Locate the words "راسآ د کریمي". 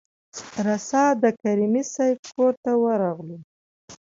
0.65-1.83